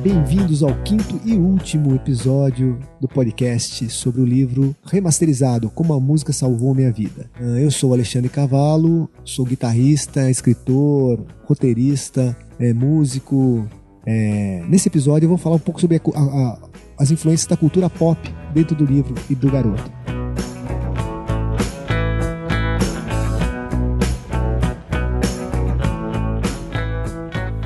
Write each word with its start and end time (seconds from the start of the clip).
Bem-vindos 0.00 0.62
ao 0.62 0.72
quinto 0.84 1.20
e 1.24 1.34
último 1.34 1.92
episódio 1.92 2.78
do 3.00 3.08
podcast 3.08 3.90
sobre 3.90 4.20
o 4.20 4.24
livro 4.24 4.76
remasterizado 4.84 5.68
Como 5.70 5.92
a 5.92 5.98
Música 5.98 6.32
Salvou 6.32 6.72
Minha 6.72 6.92
Vida. 6.92 7.28
Ah, 7.34 7.58
eu 7.58 7.68
sou 7.68 7.92
Alexandre 7.92 8.28
Cavallo, 8.28 9.10
sou 9.24 9.44
guitarrista, 9.44 10.30
escritor, 10.30 11.26
roteirista, 11.44 12.36
é, 12.60 12.72
músico. 12.72 13.68
É, 14.06 14.62
nesse 14.68 14.88
episódio 14.88 15.26
eu 15.26 15.30
vou 15.30 15.38
falar 15.38 15.56
um 15.56 15.60
pouco 15.60 15.80
sobre 15.80 15.96
a, 15.96 16.00
a, 16.16 16.58
as 16.96 17.10
influências 17.10 17.48
da 17.48 17.56
cultura 17.56 17.90
pop 17.90 18.20
dentro 18.54 18.76
do 18.76 18.84
livro 18.84 19.16
e 19.28 19.34
do 19.34 19.50
garoto. 19.50 19.90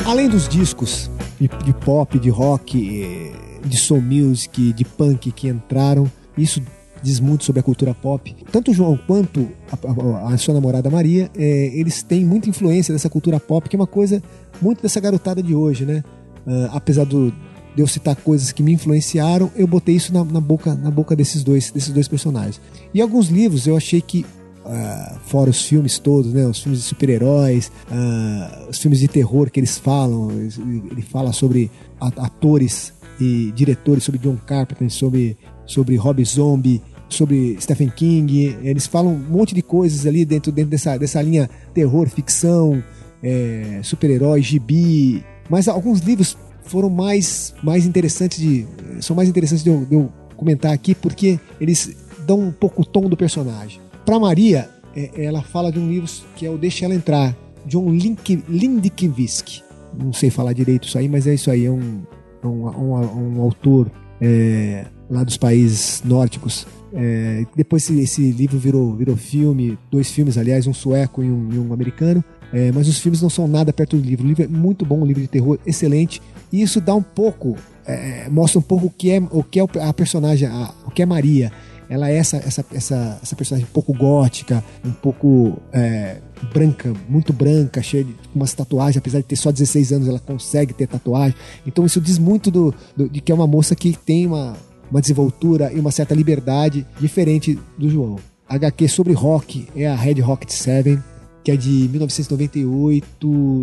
Além 0.07 0.29
dos 0.29 0.48
discos 0.48 1.11
de, 1.42 1.64
de 1.64 1.74
pop, 1.74 2.19
de 2.19 2.30
rock, 2.30 3.02
eh, 3.02 3.32
de 3.66 3.77
soul 3.77 4.01
music, 4.01 4.73
de 4.73 4.84
punk 4.84 5.32
que 5.32 5.48
entraram, 5.48 6.10
isso 6.38 6.62
diz 7.02 7.18
muito 7.18 7.45
sobre 7.45 7.59
a 7.59 7.62
cultura 7.62 7.92
pop. 7.92 8.34
Tanto 8.52 8.70
o 8.70 8.74
João 8.74 8.96
quanto 8.96 9.48
a, 9.70 10.28
a, 10.28 10.34
a 10.34 10.38
sua 10.38 10.55
namorada 10.55 10.88
Maria, 10.88 11.28
é, 11.37 11.70
eles 11.74 12.02
têm 12.02 12.24
muita 12.24 12.48
influência 12.48 12.95
dessa 12.95 13.10
cultura 13.10 13.41
pop, 13.41 13.68
que 13.68 13.74
é 13.74 13.78
uma 13.78 13.88
coisa 13.88 14.23
muito 14.60 14.82
dessa 14.82 15.01
garotada 15.01 15.42
de 15.42 15.55
hoje, 15.55 15.84
né? 15.84 16.05
Uh, 16.46 16.70
apesar 16.73 17.05
do, 17.05 17.30
de 17.74 17.82
eu 17.82 17.87
citar 17.88 18.15
coisas 18.15 18.52
que 18.52 18.62
me 18.62 18.73
influenciaram, 18.73 19.51
eu 19.56 19.66
botei 19.66 19.96
isso 19.96 20.12
na, 20.12 20.24
na, 20.24 20.40
boca, 20.40 20.74
na 20.74 20.90
boca 20.90 21.16
desses 21.16 21.43
dois, 21.43 21.73
desses 21.73 21.90
dois 21.90 22.06
personagens. 22.06 22.60
E 22.95 23.01
alguns 23.01 23.29
livros 23.29 23.66
eu 23.66 23.77
achei 23.77 24.01
que 24.01 24.24
Uh, 24.65 25.18
fora 25.27 25.51
os 25.51 25.65
filmes 25.65 25.99
todos, 25.99 26.32
né? 26.32 26.46
Os 26.46 26.60
filmes 26.63 26.80
de 26.80 26.87
super-heróis, 26.87 27.73
uh, 27.91 28.71
os 28.71 28.79
filmes 28.79 29.01
de 29.01 29.09
terror 29.09 29.51
que 29.51 29.59
eles 29.59 29.77
falam. 29.77 30.30
Ele 30.30 31.02
fala 31.02 31.32
sobre 31.32 31.71
atores 32.01 32.93
e 33.21 33.52
diretores, 33.52 34.05
sobre 34.05 34.21
John 34.21 34.37
Carpenter, 34.37 34.88
sobre, 34.90 35.37
sobre 35.66 35.96
Rob 35.96 36.24
Zombie, 36.24 36.80
sobre 37.09 37.57
Stephen 37.60 37.90
King. 37.90 38.57
Eles 38.63 38.87
falam 38.87 39.15
um 39.15 39.18
monte 39.18 39.55
de 39.55 39.63
coisas 39.63 40.07
ali 40.07 40.24
dentro, 40.24 40.52
dentro 40.52 40.71
dessa, 40.71 40.96
dessa 40.96 41.21
linha 41.21 41.49
terror, 41.74 42.09
ficção, 42.09 42.83
é, 43.23 43.80
super-herói, 43.83 44.43
gibi. 44.43 45.24
Mas 45.51 45.68
alguns 45.68 46.01
livros 46.01 46.37
foram 46.65 46.88
mais, 46.88 47.55
mais 47.63 47.87
interessantes 47.87 48.38
de. 48.38 48.66
são 49.01 49.15
mais 49.15 49.29
interessantes 49.29 49.65
de 49.65 49.71
eu, 49.71 49.85
de 49.85 49.95
eu 49.95 50.13
comentar 50.37 50.73
aqui 50.73 50.95
porque 50.95 51.38
eles 51.60 51.95
dão 52.27 52.40
um 52.40 52.52
pouco 52.52 52.83
o 52.83 52.85
tom 52.85 53.09
do 53.09 53.16
personagem. 53.16 53.80
Para 54.05 54.19
Maria, 54.19 54.69
é, 54.95 55.25
ela 55.25 55.43
fala 55.43 55.71
de 55.71 55.79
um 55.79 55.89
livro 55.89 56.11
que 56.37 56.45
é 56.45 56.51
o 56.51 56.59
Deixa 56.59 56.85
Ela 56.85 56.95
Entrar, 56.95 57.37
John 57.67 57.89
Lindkvist. 57.91 59.63
Não 59.97 60.13
sei 60.13 60.31
falar 60.31 60.53
direito 60.53 60.89
isso 60.89 60.99
aí, 60.99 61.09
mas 61.09 61.27
é 61.27 61.35
isso 61.35 61.51
aí. 61.51 61.67
É 61.67 61.71
um, 61.71 62.03
um, 62.43 62.67
um, 62.69 63.37
um 63.37 63.43
autor 63.43 63.91
é, 64.21 64.87
lá 65.09 65.23
dos 65.23 65.37
países 65.37 66.03
nórdicos. 66.05 66.67
É, 66.95 67.47
depois 67.56 67.84
esse, 67.84 68.00
esse, 68.00 68.31
livro 68.33 68.59
virou, 68.59 68.95
virou 68.95 69.17
filme, 69.17 69.78
dois 69.91 70.11
filmes, 70.11 70.37
aliás, 70.37 70.67
um 70.67 70.75
sueco 70.75 71.23
e 71.23 71.31
um, 71.31 71.49
e 71.53 71.59
um 71.59 71.73
americano. 71.73 72.25
É, 72.53 72.71
mas 72.73 72.87
os 72.87 72.99
filmes 72.99 73.23
não 73.23 73.31
são 73.31 73.47
nada 73.47 73.73
perto 73.73 73.97
do 73.97 74.03
livro. 74.03 74.25
O 74.25 74.28
livro 74.28 74.43
é 74.43 74.49
muito 74.49 74.84
bom, 74.84 75.00
um 75.00 75.06
livro 75.06 75.23
de 75.23 75.28
terror 75.28 75.59
excelente. 75.65 76.21
E 76.53 76.61
isso 76.61 76.81
dá 76.81 76.95
um 76.95 77.03
pouco, 77.03 77.56
é, 77.87 78.28
mostra 78.28 78.59
um 78.59 78.62
pouco 78.62 78.87
o 78.87 78.91
que 78.91 79.11
é, 79.11 79.23
o 79.31 79.43
que 79.43 79.61
é 79.61 79.65
a 79.81 79.93
personagem, 79.93 80.49
a, 80.49 80.75
o 80.87 80.91
que 80.91 81.03
é 81.03 81.06
Maria 81.06 81.53
ela 81.93 82.09
é 82.09 82.16
essa, 82.16 82.38
essa, 82.38 82.65
essa, 82.72 83.19
essa 83.22 83.37
personagem 83.37 83.69
um 83.69 83.72
pouco 83.72 83.93
gótica, 83.93 84.65
um 84.82 84.93
pouco 84.93 85.59
é, 85.71 86.22
branca, 86.50 86.91
muito 87.06 87.34
branca, 87.34 87.83
cheia 87.83 88.03
de 88.03 88.17
umas 88.34 88.55
tatuagens, 88.55 88.97
apesar 88.97 89.19
de 89.19 89.25
ter 89.25 89.37
só 89.37 89.53
16 89.53 89.93
anos, 89.93 90.09
ela 90.09 90.19
consegue 90.19 90.72
ter 90.72 90.87
tatuagem. 90.87 91.37
Então 91.67 91.84
isso 91.84 92.00
diz 92.00 92.19
muito 92.19 92.50
do, 92.50 92.75
do, 92.97 93.11
de 93.11 93.21
que 93.21 93.31
é 93.31 93.34
uma 93.34 93.47
moça 93.47 93.77
que 93.77 93.94
tem 93.94 94.27
uma, 94.27 94.56
uma 94.91 95.03
desenvoltura 95.03 95.71
e 95.71 95.78
uma 95.78 95.91
certa 95.91 96.15
liberdade 96.15 96.87
diferente 96.99 97.59
do 97.77 97.91
João. 97.91 98.17
A 98.49 98.55
HQ 98.55 98.88
sobre 98.88 99.12
rock 99.12 99.69
é 99.77 99.87
a 99.87 99.94
Red 99.94 100.19
Rocket 100.22 100.50
7, 100.50 100.99
que 101.44 101.50
é 101.50 101.56
de 101.59 101.91
1998, 101.91 103.06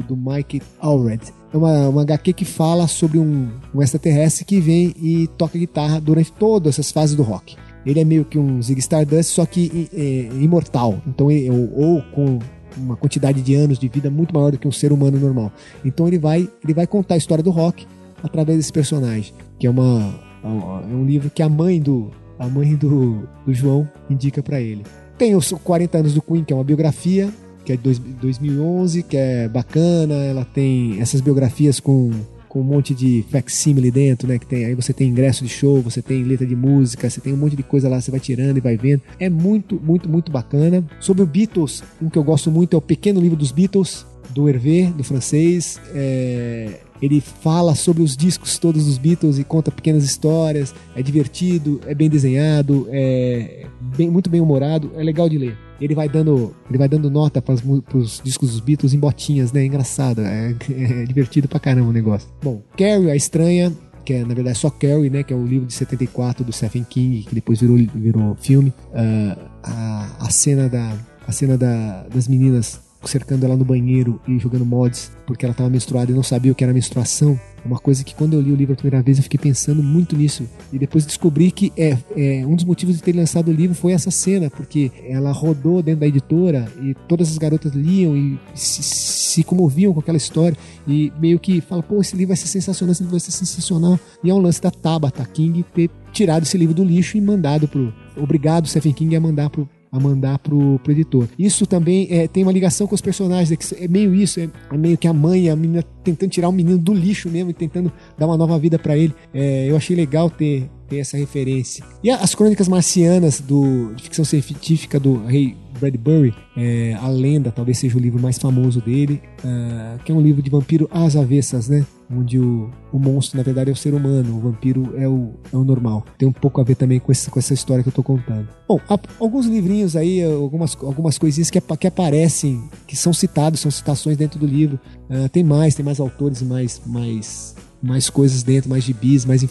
do 0.07 0.15
Mike 0.15 0.61
Allred. 0.79 1.33
É 1.51 1.57
uma, 1.57 1.89
uma 1.89 2.01
HQ 2.03 2.33
que 2.33 2.45
fala 2.45 2.87
sobre 2.87 3.17
um, 3.17 3.49
um 3.73 3.81
extraterrestre 3.81 4.45
que 4.45 4.59
vem 4.59 4.93
e 5.01 5.27
toca 5.35 5.57
guitarra 5.57 5.99
durante 5.99 6.31
todas 6.31 6.75
essas 6.75 6.91
fases 6.91 7.15
do 7.15 7.23
rock. 7.23 7.57
Ele 7.85 7.99
é 7.99 8.05
meio 8.05 8.25
que 8.25 8.37
um 8.37 8.61
Zig 8.61 8.79
Stardust, 8.79 9.31
só 9.31 9.45
que 9.45 9.89
é, 9.93 10.29
imortal. 10.41 11.01
Então, 11.07 11.27
ou 11.75 12.01
com 12.13 12.39
uma 12.77 12.95
quantidade 12.95 13.41
de 13.41 13.55
anos 13.55 13.79
de 13.79 13.87
vida 13.87 14.09
muito 14.09 14.33
maior 14.33 14.51
do 14.51 14.57
que 14.57 14.67
um 14.67 14.71
ser 14.71 14.91
humano 14.91 15.19
normal. 15.19 15.51
Então 15.83 16.07
ele 16.07 16.17
vai, 16.17 16.49
ele 16.63 16.73
vai 16.73 16.87
contar 16.87 17.15
a 17.15 17.17
história 17.17 17.43
do 17.43 17.51
rock 17.51 17.85
através 18.23 18.57
desse 18.57 18.71
personagem, 18.71 19.33
que 19.57 19.67
é 19.67 19.69
uma 19.69 20.29
é 20.43 20.95
um 20.95 21.05
livro 21.05 21.29
que 21.29 21.41
a 21.41 21.49
mãe 21.49 21.81
do 21.81 22.11
a 22.37 22.47
mãe 22.47 22.75
do, 22.75 23.27
do 23.45 23.53
João 23.53 23.89
indica 24.09 24.41
para 24.41 24.61
ele. 24.61 24.83
Tem 25.17 25.35
os 25.35 25.51
40 25.51 25.97
anos 25.97 26.13
do 26.13 26.21
Queen, 26.21 26.45
que 26.45 26.53
é 26.53 26.55
uma 26.55 26.63
biografia, 26.63 27.29
que 27.65 27.73
é 27.73 27.75
de 27.75 27.99
2011, 27.99 29.03
que 29.03 29.17
é 29.17 29.49
bacana, 29.49 30.15
ela 30.15 30.45
tem 30.45 31.01
essas 31.01 31.19
biografias 31.19 31.81
com 31.81 32.11
com 32.49 32.59
um 32.59 32.63
monte 32.63 32.93
de 32.95 33.23
facsimile 33.29 33.91
dentro, 33.91 34.27
né? 34.27 34.39
Que 34.39 34.45
tem, 34.45 34.65
aí 34.65 34.75
você 34.75 34.91
tem 34.91 35.07
ingresso 35.07 35.43
de 35.43 35.49
show, 35.49 35.81
você 35.81 36.01
tem 36.01 36.23
letra 36.23 36.45
de 36.45 36.55
música, 36.55 37.09
você 37.09 37.21
tem 37.21 37.31
um 37.31 37.37
monte 37.37 37.55
de 37.55 37.63
coisa 37.63 37.87
lá, 37.87 38.01
você 38.01 38.11
vai 38.11 38.19
tirando 38.19 38.57
e 38.57 38.59
vai 38.59 38.75
vendo. 38.75 39.01
É 39.19 39.29
muito, 39.29 39.79
muito, 39.81 40.09
muito 40.09 40.31
bacana. 40.31 40.83
Sobre 40.99 41.21
o 41.21 41.25
Beatles, 41.27 41.83
um 42.01 42.09
que 42.09 42.17
eu 42.17 42.23
gosto 42.23 42.51
muito 42.51 42.75
é 42.75 42.77
o 42.77 42.81
Pequeno 42.81 43.21
Livro 43.21 43.37
dos 43.37 43.51
Beatles, 43.51 44.05
do 44.29 44.47
Hervé, 44.47 44.91
do 44.95 45.03
francês. 45.03 45.79
É, 45.93 46.79
ele 47.01 47.21
fala 47.21 47.75
sobre 47.75 48.03
os 48.03 48.15
discos 48.15 48.57
todos 48.57 48.85
dos 48.85 48.97
Beatles 48.97 49.37
e 49.39 49.43
conta 49.43 49.71
pequenas 49.71 50.03
histórias. 50.03 50.73
É 50.95 51.01
divertido, 51.01 51.79
é 51.85 51.95
bem 51.95 52.09
desenhado, 52.09 52.87
é 52.89 53.65
bem, 53.79 54.09
muito 54.09 54.29
bem 54.29 54.41
humorado, 54.41 54.91
é 54.95 55.03
legal 55.03 55.29
de 55.29 55.37
ler 55.37 55.57
ele 55.81 55.95
vai 55.95 56.09
dando, 56.09 56.53
ele 56.69 56.77
vai 56.77 56.87
dando 56.87 57.09
nota 57.09 57.41
para 57.41 57.55
os 57.93 58.21
discos 58.23 58.51
dos 58.51 58.59
Beatles 58.59 58.93
em 58.93 58.99
botinhas, 58.99 59.51
né? 59.51 59.65
Engraçado, 59.65 60.21
é, 60.21 60.53
é, 60.69 61.05
divertido 61.05 61.47
pra 61.47 61.59
caramba 61.59 61.89
o 61.89 61.93
negócio. 61.93 62.29
Bom, 62.43 62.61
Carrie, 62.77 63.09
a 63.09 63.15
estranha, 63.15 63.71
que 64.05 64.13
é 64.13 64.25
na 64.25 64.33
verdade 64.33 64.57
só 64.57 64.69
Carrie, 64.69 65.09
né? 65.09 65.23
Que 65.23 65.33
é 65.33 65.35
o 65.35 65.45
livro 65.45 65.65
de 65.65 65.73
74 65.73 66.43
do 66.43 66.51
Stephen 66.51 66.83
King, 66.83 67.23
que 67.23 67.33
depois 67.33 67.61
virou, 67.61 67.77
virou 67.95 68.35
filme. 68.35 68.73
Uh, 68.91 69.39
a, 69.63 70.17
a 70.19 70.29
cena 70.29 70.67
da 70.67 70.97
a 71.27 71.31
cena 71.31 71.57
da, 71.57 72.07
das 72.11 72.27
meninas 72.27 72.81
cercando 73.07 73.45
ela 73.45 73.55
no 73.55 73.63
banheiro 73.63 74.19
e 74.27 74.37
jogando 74.37 74.65
mods 74.65 75.11
porque 75.25 75.45
ela 75.45 75.51
estava 75.51 75.69
menstruada 75.69 76.11
e 76.11 76.15
não 76.15 76.23
sabia 76.23 76.51
o 76.51 76.55
que 76.55 76.63
era 76.63 76.73
menstruação. 76.73 77.39
É 77.63 77.67
uma 77.67 77.77
coisa 77.77 78.03
que 78.03 78.15
quando 78.15 78.33
eu 78.33 78.41
li 78.41 78.51
o 78.51 78.55
livro 78.55 78.73
a 78.73 78.75
primeira 78.75 79.03
vez 79.03 79.17
eu 79.17 79.23
fiquei 79.23 79.39
pensando 79.39 79.83
muito 79.83 80.15
nisso. 80.15 80.43
E 80.73 80.79
depois 80.79 81.05
descobri 81.05 81.51
que 81.51 81.71
é, 81.77 81.97
é 82.15 82.45
um 82.45 82.55
dos 82.55 82.65
motivos 82.65 82.95
de 82.95 83.03
ter 83.03 83.15
lançado 83.15 83.49
o 83.49 83.51
livro 83.51 83.75
foi 83.75 83.91
essa 83.91 84.09
cena, 84.09 84.49
porque 84.49 84.91
ela 85.07 85.31
rodou 85.31 85.83
dentro 85.83 86.01
da 86.01 86.07
editora 86.07 86.71
e 86.81 86.95
todas 87.07 87.29
as 87.29 87.37
garotas 87.37 87.73
liam 87.73 88.17
e 88.17 88.39
se, 88.55 88.81
se 88.81 89.43
comoviam 89.43 89.93
com 89.93 89.99
aquela 89.99 90.17
história. 90.17 90.57
E 90.87 91.13
meio 91.19 91.39
que 91.39 91.61
fala, 91.61 91.83
pô, 91.83 92.01
esse 92.01 92.15
livro 92.15 92.29
vai 92.29 92.37
ser 92.37 92.47
sensacional, 92.47 92.91
esse 92.91 93.03
livro 93.03 93.11
vai 93.11 93.19
ser 93.19 93.31
sensacional. 93.31 93.99
E 94.23 94.29
é 94.29 94.33
um 94.33 94.39
lance 94.39 94.61
da 94.61 94.71
Tabata 94.71 95.23
King 95.25 95.63
ter 95.75 95.89
tirado 96.11 96.43
esse 96.43 96.57
livro 96.57 96.73
do 96.73 96.83
lixo 96.83 97.17
e 97.17 97.21
mandado 97.21 97.67
pro. 97.67 97.93
Obrigado, 98.17 98.67
Stephen 98.67 98.93
King, 98.93 99.15
a 99.15 99.19
mandar 99.21 99.49
pro, 99.49 99.69
a 99.91 99.99
mandar 99.99 100.39
pro, 100.39 100.79
pro 100.79 100.91
editor. 100.91 101.27
Isso 101.37 101.65
também 101.65 102.07
é, 102.09 102.27
tem 102.27 102.43
uma 102.43 102.51
ligação 102.51 102.87
com 102.87 102.95
os 102.95 103.01
personagens, 103.01 103.73
é, 103.73 103.85
é 103.85 103.87
meio 103.87 104.13
isso, 104.13 104.39
é, 104.39 104.49
é, 104.71 104.77
meio 104.77 104.97
que 104.97 105.07
a 105.07 105.13
mãe 105.13 105.49
a 105.49 105.55
menina 105.55 105.83
tentando 106.03 106.29
tirar 106.29 106.49
o 106.49 106.51
menino 106.51 106.77
do 106.77 106.93
lixo 106.93 107.29
mesmo 107.29 107.49
e 107.49 107.53
tentando 107.53 107.91
dar 108.17 108.27
uma 108.27 108.37
nova 108.37 108.57
vida 108.59 108.77
para 108.77 108.97
ele. 108.97 109.13
É, 109.33 109.69
eu 109.69 109.75
achei 109.75 109.95
legal 109.95 110.29
ter, 110.29 110.69
ter 110.87 110.97
essa 110.97 111.17
referência. 111.17 111.83
E 112.03 112.09
as 112.09 112.35
crônicas 112.35 112.67
marcianas 112.67 113.39
do, 113.39 113.93
de 113.95 114.03
ficção 114.03 114.25
científica 114.25 114.99
do 114.99 115.25
rei 115.25 115.55
Bradbury, 115.79 116.33
é, 116.55 116.93
A 116.95 117.07
Lenda, 117.07 117.51
talvez 117.51 117.77
seja 117.77 117.97
o 117.97 117.99
livro 117.99 118.21
mais 118.21 118.37
famoso 118.37 118.81
dele, 118.81 119.21
uh, 119.43 120.01
que 120.03 120.11
é 120.11 120.15
um 120.15 120.21
livro 120.21 120.41
de 120.41 120.49
vampiro 120.49 120.87
às 120.91 121.15
avessas, 121.15 121.69
né? 121.69 121.85
Onde 122.11 122.39
o, 122.39 122.71
o 122.91 122.97
monstro, 122.97 123.37
na 123.37 123.43
verdade, 123.43 123.69
é 123.69 123.73
o 123.73 123.75
ser 123.75 123.93
humano, 123.93 124.35
o 124.35 124.39
vampiro 124.39 124.93
é 124.97 125.07
o, 125.07 125.33
é 125.53 125.55
o 125.55 125.63
normal. 125.63 126.03
Tem 126.17 126.27
um 126.27 126.33
pouco 126.33 126.59
a 126.59 126.63
ver 126.63 126.75
também 126.75 126.99
com, 126.99 127.11
esse, 127.11 127.29
com 127.29 127.37
essa 127.37 127.53
história 127.53 127.83
que 127.83 127.89
eu 127.89 127.93
tô 127.93 128.01
contando. 128.01 128.47
Bom, 128.67 128.79
há 128.89 128.97
alguns 129.19 129.45
livrinhos 129.45 129.95
aí, 129.95 130.23
algumas, 130.23 130.75
algumas 130.81 131.17
coisinhas 131.17 131.51
que, 131.51 131.61
que 131.61 131.87
aparecem, 131.87 132.63
que 132.87 132.95
são 132.95 133.13
citados, 133.13 133.59
são 133.59 133.69
citações 133.69 134.17
dentro 134.17 134.39
do 134.39 134.47
livro. 134.47 134.79
Uh, 135.09 135.29
tem 135.29 135.43
mais, 135.43 135.75
tem 135.75 135.85
mais 135.85 135.99
autores 135.99 136.41
mais, 136.41 136.81
mais 136.85 137.55
mais 137.81 138.09
coisas 138.09 138.43
dentro, 138.43 138.69
mais 138.69 138.83
gibis, 138.83 139.23
mais 139.23 139.41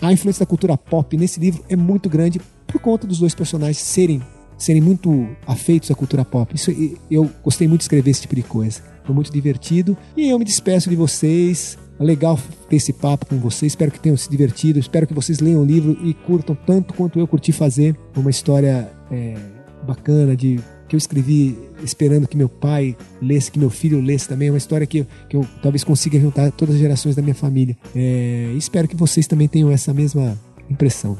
a 0.00 0.12
influência 0.12 0.40
da 0.40 0.48
cultura 0.48 0.78
pop 0.78 1.14
nesse 1.14 1.38
livro 1.38 1.62
é 1.68 1.76
muito 1.76 2.08
grande 2.08 2.40
por 2.66 2.80
conta 2.80 3.06
dos 3.06 3.18
dois 3.18 3.34
personagens 3.34 3.78
serem 3.78 4.22
serem 4.56 4.80
muito 4.80 5.28
afeitos 5.46 5.90
à 5.90 5.94
cultura 5.94 6.24
pop. 6.24 6.54
Isso 6.54 6.70
eu 7.10 7.30
gostei 7.42 7.68
muito 7.68 7.80
de 7.80 7.84
escrever 7.84 8.10
esse 8.10 8.22
tipo 8.22 8.34
de 8.34 8.42
coisa. 8.42 8.80
Foi 9.04 9.14
muito 9.14 9.32
divertido 9.32 9.96
e 10.16 10.28
eu 10.28 10.38
me 10.38 10.44
despeço 10.44 10.90
de 10.90 10.96
vocês. 10.96 11.78
Legal 11.98 12.38
ter 12.68 12.76
esse 12.76 12.92
papo 12.92 13.24
com 13.26 13.38
vocês. 13.38 13.72
Espero 13.72 13.90
que 13.90 13.98
tenham 13.98 14.16
se 14.16 14.28
divertido. 14.28 14.78
Espero 14.78 15.06
que 15.06 15.14
vocês 15.14 15.40
leiam 15.40 15.62
o 15.62 15.64
livro 15.64 15.96
e 16.02 16.12
curtam 16.12 16.54
tanto 16.66 16.92
quanto 16.92 17.18
eu 17.18 17.26
curti 17.26 17.52
fazer. 17.52 17.96
Uma 18.14 18.30
história 18.30 18.90
é, 19.10 19.34
bacana 19.86 20.36
de 20.36 20.60
que 20.88 20.94
eu 20.94 20.98
escrevi 20.98 21.58
esperando 21.82 22.28
que 22.28 22.36
meu 22.36 22.48
pai 22.48 22.96
lesse, 23.20 23.50
que 23.50 23.58
meu 23.58 23.70
filho 23.70 24.00
lesse 24.00 24.28
também. 24.28 24.48
É 24.48 24.50
uma 24.50 24.58
história 24.58 24.86
que, 24.86 25.06
que 25.28 25.36
eu 25.36 25.46
talvez 25.62 25.84
consiga 25.84 26.18
juntar 26.18 26.50
todas 26.52 26.74
as 26.74 26.80
gerações 26.80 27.16
da 27.16 27.22
minha 27.22 27.34
família. 27.34 27.76
É, 27.94 28.52
espero 28.56 28.86
que 28.86 28.96
vocês 28.96 29.26
também 29.26 29.48
tenham 29.48 29.70
essa 29.70 29.94
mesma 29.94 30.38
impressão. 30.68 31.16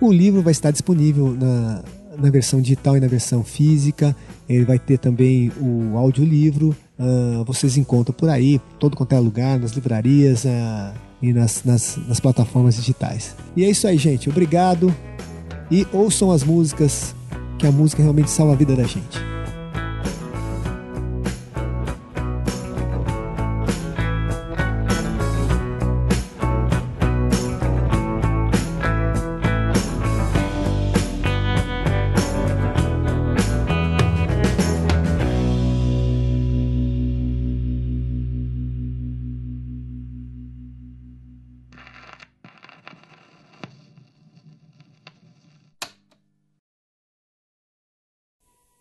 O 0.00 0.12
livro 0.12 0.42
vai 0.42 0.52
estar 0.52 0.70
disponível 0.70 1.32
na, 1.32 1.84
na 2.16 2.30
versão 2.30 2.60
digital 2.60 2.96
e 2.96 3.00
na 3.00 3.06
versão 3.06 3.42
física. 3.42 4.14
Ele 4.48 4.64
vai 4.64 4.78
ter 4.78 4.98
também 4.98 5.50
o 5.60 5.96
audiolivro. 5.96 6.76
Uh, 6.98 7.44
vocês 7.44 7.76
encontram 7.76 8.14
por 8.14 8.28
aí, 8.28 8.60
todo 8.78 8.96
quanto 8.96 9.12
é 9.14 9.18
lugar, 9.18 9.58
nas 9.58 9.72
livrarias 9.72 10.44
uh, 10.44 10.94
e 11.20 11.32
nas, 11.32 11.64
nas, 11.64 11.98
nas 12.06 12.20
plataformas 12.20 12.76
digitais. 12.76 13.34
E 13.56 13.64
é 13.64 13.70
isso 13.70 13.86
aí, 13.86 13.96
gente. 13.96 14.28
Obrigado. 14.28 14.94
E 15.70 15.86
ouçam 15.92 16.30
as 16.30 16.44
músicas, 16.44 17.14
que 17.58 17.66
a 17.66 17.72
música 17.72 18.02
realmente 18.02 18.30
salva 18.30 18.52
a 18.52 18.56
vida 18.56 18.76
da 18.76 18.84
gente. 18.84 19.31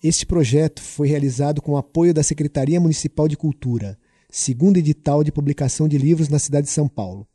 Este 0.03 0.25
projeto 0.25 0.81
foi 0.81 1.07
realizado 1.07 1.61
com 1.61 1.73
o 1.73 1.77
apoio 1.77 2.11
da 2.11 2.23
Secretaria 2.23 2.79
Municipal 2.79 3.27
de 3.27 3.37
Cultura, 3.37 3.99
segundo 4.31 4.77
edital 4.77 5.23
de 5.23 5.31
publicação 5.31 5.87
de 5.87 5.95
livros 5.95 6.27
na 6.27 6.39
cidade 6.39 6.65
de 6.65 6.73
São 6.73 6.87
Paulo. 6.87 7.27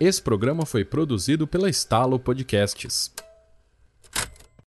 Esse 0.00 0.20
programa 0.20 0.66
foi 0.66 0.84
produzido 0.84 1.46
pela 1.46 1.70
Estalo 1.70 2.18
Podcasts. 2.18 3.12